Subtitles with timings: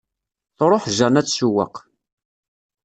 [0.57, 1.75] Truḥ Jane ad tsewweq.